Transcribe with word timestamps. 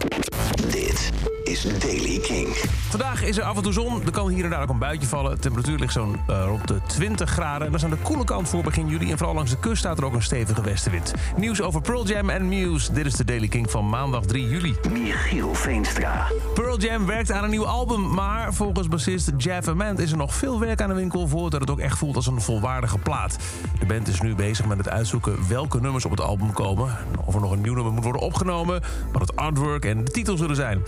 more. 0.00 0.41
Dit 0.56 1.12
is 1.44 1.78
Daily 1.78 2.18
King. 2.18 2.48
Vandaag 2.88 3.22
is 3.22 3.36
er 3.36 3.42
af 3.42 3.56
en 3.56 3.62
toe 3.62 3.72
zon. 3.72 4.02
Er 4.04 4.10
kan 4.10 4.28
hier 4.28 4.44
en 4.44 4.50
daar 4.50 4.62
ook 4.62 4.68
een 4.68 4.78
buitje 4.78 5.08
vallen. 5.08 5.30
De 5.30 5.38
temperatuur 5.38 5.78
ligt 5.78 5.92
zo'n 5.92 6.16
uh, 6.30 6.44
rond 6.46 6.68
de 6.68 6.80
20 6.86 7.30
graden. 7.30 7.66
En 7.66 7.72
dat 7.72 7.80
is 7.80 7.84
aan 7.84 7.90
de 7.92 8.02
koele 8.02 8.24
kant 8.24 8.48
voor 8.48 8.62
begin 8.62 8.88
juli. 8.88 9.10
En 9.10 9.16
vooral 9.16 9.34
langs 9.34 9.50
de 9.50 9.58
kust 9.58 9.78
staat 9.78 9.98
er 9.98 10.04
ook 10.04 10.14
een 10.14 10.22
stevige 10.22 10.62
westenwind. 10.62 11.14
Nieuws 11.36 11.60
over 11.60 11.80
Pearl 11.80 12.06
Jam 12.06 12.30
en 12.30 12.48
Muse. 12.48 12.92
Dit 12.92 13.06
is 13.06 13.14
de 13.14 13.24
Daily 13.24 13.48
King 13.48 13.70
van 13.70 13.88
maandag 13.88 14.24
3 14.24 14.48
juli. 14.48 14.74
Michiel 14.90 15.54
Veenstra. 15.54 16.26
Pearl 16.54 16.78
Jam 16.78 17.06
werkt 17.06 17.32
aan 17.32 17.44
een 17.44 17.50
nieuw 17.50 17.66
album. 17.66 18.14
Maar 18.14 18.54
volgens 18.54 18.88
bassist 18.88 19.30
Jeff 19.36 19.68
Ament 19.68 19.98
is 19.98 20.10
er 20.10 20.16
nog 20.16 20.34
veel 20.34 20.60
werk 20.60 20.80
aan 20.80 20.88
de 20.88 20.94
winkel... 20.94 21.28
voordat 21.28 21.60
het 21.60 21.70
ook 21.70 21.80
echt 21.80 21.98
voelt 21.98 22.16
als 22.16 22.26
een 22.26 22.40
volwaardige 22.40 22.98
plaat. 22.98 23.36
De 23.78 23.86
band 23.86 24.08
is 24.08 24.20
nu 24.20 24.34
bezig 24.34 24.66
met 24.66 24.78
het 24.78 24.88
uitzoeken 24.88 25.48
welke 25.48 25.80
nummers 25.80 26.04
op 26.04 26.10
het 26.10 26.20
album 26.20 26.52
komen. 26.52 26.96
Of 27.24 27.34
er 27.34 27.40
nog 27.40 27.50
een 27.50 27.60
nieuw 27.60 27.74
nummer 27.74 27.92
moet 27.92 28.04
worden 28.04 28.22
opgenomen. 28.22 28.82
Wat 29.12 29.20
het 29.20 29.36
artwork 29.36 29.84
en 29.84 30.04
de 30.04 30.10
titel 30.10 30.36
zullen 30.42 30.56
zijn. 30.56 30.82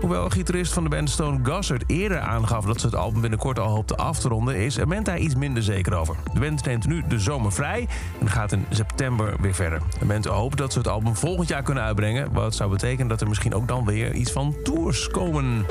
Hoewel 0.00 0.28
gitarist 0.28 0.72
van 0.72 0.82
de 0.82 0.88
band 0.88 1.10
Stone 1.10 1.38
Gossard 1.42 1.84
eerder 1.86 2.18
aangaf 2.18 2.64
dat 2.64 2.80
ze 2.80 2.86
het 2.86 2.94
album 2.94 3.20
binnenkort 3.20 3.58
al 3.58 3.68
hoopte 3.68 3.96
af 3.96 4.18
te 4.18 4.28
ronden, 4.28 4.56
is 4.56 4.80
Ament 4.80 5.06
daar 5.06 5.18
iets 5.18 5.34
minder 5.34 5.62
zeker 5.62 5.94
over. 5.94 6.16
De 6.32 6.40
band 6.40 6.64
neemt 6.64 6.86
nu 6.86 7.02
de 7.08 7.18
zomer 7.18 7.52
vrij 7.52 7.88
en 8.20 8.30
gaat 8.30 8.52
in 8.52 8.66
september 8.70 9.34
weer 9.40 9.54
verder. 9.54 9.80
Ament 10.02 10.24
hoopt 10.24 10.58
dat 10.58 10.72
ze 10.72 10.78
het 10.78 10.88
album 10.88 11.16
volgend 11.16 11.48
jaar 11.48 11.62
kunnen 11.62 11.82
uitbrengen, 11.84 12.32
wat 12.32 12.54
zou 12.54 12.70
betekenen 12.70 13.08
dat 13.08 13.20
er 13.20 13.28
misschien 13.28 13.54
ook 13.54 13.68
dan 13.68 13.84
weer 13.84 14.14
iets 14.14 14.32
van 14.32 14.54
tours 14.62 15.08
komen. 15.08 15.66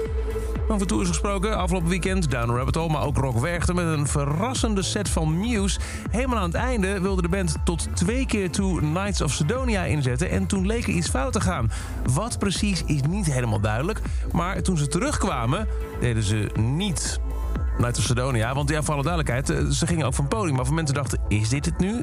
Over 0.68 0.88
tours 0.88 1.08
gesproken, 1.08 1.58
afgelopen 1.58 1.90
weekend 1.90 2.32
Down 2.32 2.52
Rabbit 2.52 2.76
Hole... 2.76 2.92
maar 2.92 3.04
ook 3.04 3.18
Rock 3.18 3.40
Werchter 3.40 3.76
met 3.76 3.86
een 3.86 4.08
verrassende 4.08 4.82
set 4.82 5.10
van 5.10 5.40
Muse. 5.40 5.80
Helemaal 6.12 6.38
aan 6.38 6.44
het 6.44 6.54
einde 6.54 7.02
wilde 7.02 7.22
de 7.22 7.28
band 7.28 7.56
tot 7.64 7.88
twee 7.94 8.26
keer 8.26 8.52
toe 8.52 8.80
Knights 8.80 9.22
of 9.22 9.32
Sidonia 9.32 9.84
inzetten... 9.84 10.30
en 10.30 10.46
toen 10.46 10.66
leek 10.66 10.84
er 10.84 10.94
iets 10.94 11.10
fout 11.10 11.34
te 11.34 11.42
gaan. 11.42 11.72
Wat 12.14 12.40
precies 12.40 12.84
is 12.86 13.02
niet 13.10 13.26
helemaal 13.26 13.60
duidelijk. 13.60 14.02
Maar 14.32 14.62
toen 14.62 14.78
ze 14.78 14.88
terugkwamen, 14.88 15.68
deden 16.00 16.24
ze 16.24 16.50
niet 16.60 17.20
Night 17.78 17.98
of 17.98 18.04
Sidonia. 18.04 18.54
Want 18.54 18.70
ja, 18.70 18.84
voor 18.84 18.94
alle 18.94 19.04
duidelijkheid, 19.04 19.50
eh, 19.50 19.72
ze 19.72 19.88
gingen 19.88 20.06
ook 20.06 20.14
van 20.14 20.28
podium. 20.28 20.56
Maar 20.56 20.66
voor 20.66 20.76
mensen 20.76 20.96
dachten, 20.96 21.20
is 21.28 21.50
dit 21.50 21.66
het 21.66 21.80
nu? 21.80 22.02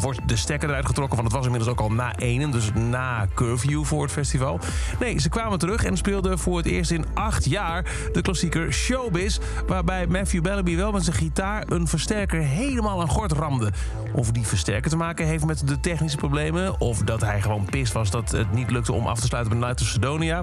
Wordt 0.00 0.28
de 0.28 0.36
stekker 0.36 0.68
eruit 0.68 0.86
getrokken? 0.86 1.16
Want 1.16 1.28
het 1.28 1.36
was 1.36 1.46
inmiddels 1.46 1.72
ook 1.72 1.80
al 1.80 1.92
na 1.92 2.16
enen, 2.16 2.50
dus 2.50 2.70
na 2.74 3.26
curfew 3.34 3.84
voor 3.84 4.02
het 4.02 4.12
festival. 4.12 4.60
Nee, 5.00 5.18
ze 5.18 5.28
kwamen 5.28 5.58
terug 5.58 5.84
en 5.84 5.96
speelden 5.96 6.38
voor 6.38 6.56
het 6.56 6.66
eerst 6.66 6.90
in 6.90 7.04
acht 7.14 7.44
jaar 7.44 7.84
de 8.12 8.22
klassieker 8.22 8.72
Showbiz. 8.72 9.38
Waarbij 9.66 10.06
Matthew 10.06 10.42
Bellamy 10.42 10.76
wel 10.76 10.92
met 10.92 11.04
zijn 11.04 11.16
gitaar 11.16 11.64
een 11.68 11.88
versterker 11.88 12.40
helemaal 12.40 13.00
aan 13.00 13.08
gort 13.08 13.32
ramde. 13.32 13.72
Of 14.12 14.30
die 14.30 14.46
versterker 14.46 14.90
te 14.90 14.96
maken 14.96 15.26
heeft 15.26 15.44
met 15.44 15.68
de 15.68 15.80
technische 15.80 16.16
problemen... 16.16 16.80
of 16.80 16.98
dat 16.98 17.20
hij 17.20 17.42
gewoon 17.42 17.64
pist 17.64 17.92
was 17.92 18.10
dat 18.10 18.30
het 18.30 18.52
niet 18.52 18.70
lukte 18.70 18.92
om 18.92 19.06
af 19.06 19.20
te 19.20 19.26
sluiten 19.26 19.58
met 19.58 19.68
Night 19.68 19.80
of 19.80 19.86
Sidonia... 19.86 20.42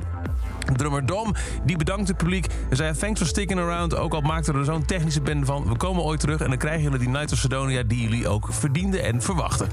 Drummer 0.76 1.06
Dom, 1.06 1.34
die 1.64 1.78
bedankt 1.78 2.08
het 2.08 2.18
publiek 2.18 2.48
en 2.70 2.76
zei 2.76 2.98
thanks 2.98 3.20
for 3.20 3.28
sticking 3.28 3.60
around. 3.60 3.96
Ook 3.96 4.14
al 4.14 4.22
maakten 4.22 4.54
we 4.54 4.60
er 4.60 4.66
zo'n 4.66 4.86
technische 4.86 5.22
band 5.22 5.46
van. 5.46 5.68
We 5.68 5.78
komen 5.78 6.04
ooit 6.04 6.20
terug 6.20 6.42
en 6.42 6.50
dan 6.50 6.58
krijgen 6.58 6.82
jullie 6.82 7.00
die 7.00 7.10
Night 7.10 7.32
of 7.32 7.38
Sidonia 7.38 7.84
die 7.84 8.02
jullie 8.02 8.28
ook 8.28 8.48
verdienden 8.50 9.04
en 9.04 9.22
verwachten. 9.22 9.68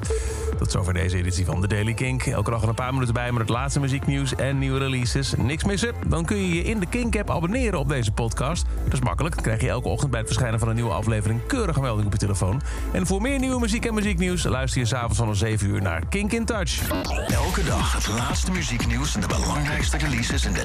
Tot 0.58 0.70
zover 0.70 0.92
deze 0.92 1.16
editie 1.16 1.44
van 1.44 1.60
The 1.60 1.66
Daily 1.66 1.94
Kink. 1.94 2.22
Elke 2.22 2.50
dag 2.50 2.62
een 2.62 2.74
paar 2.74 2.92
minuten 2.92 3.14
bij 3.14 3.32
met 3.32 3.40
het 3.40 3.50
laatste 3.50 3.80
muzieknieuws 3.80 4.34
en 4.34 4.58
nieuwe 4.58 4.78
releases. 4.78 5.34
Niks 5.36 5.64
missen? 5.64 5.94
Dan 6.06 6.24
kun 6.24 6.36
je 6.36 6.54
je 6.54 6.62
in 6.62 6.80
de 6.80 6.86
Kink-app 6.86 7.30
abonneren 7.30 7.78
op 7.78 7.88
deze 7.88 8.12
podcast. 8.12 8.64
Dat 8.84 8.92
is 8.92 9.00
makkelijk. 9.00 9.34
Dan 9.34 9.44
krijg 9.44 9.60
je 9.60 9.68
elke 9.68 9.88
ochtend 9.88 10.10
bij 10.10 10.20
het 10.20 10.28
verschijnen 10.28 10.58
van 10.58 10.68
een 10.68 10.74
nieuwe 10.74 10.92
aflevering 10.92 11.46
keurige 11.46 11.80
melding 11.80 12.06
op 12.06 12.12
je 12.12 12.18
telefoon. 12.18 12.62
En 12.92 13.06
voor 13.06 13.20
meer 13.20 13.38
nieuwe 13.38 13.60
muziek 13.60 13.84
en 13.84 13.94
muzieknieuws 13.94 14.44
luister 14.44 14.80
je 14.80 14.86
s'avonds 14.86 15.18
van 15.18 15.36
7 15.36 15.68
uur 15.68 15.82
naar 15.82 16.06
Kink 16.08 16.32
in 16.32 16.44
Touch. 16.44 16.90
Elke 17.28 17.64
dag 17.64 17.92
het 17.92 18.08
laatste 18.08 18.50
muzieknieuws 18.50 19.14
en 19.14 19.20
de 19.20 19.26
belangrijkste 19.26 19.96
releases 19.96 20.44
in 20.44 20.52
de 20.52 20.64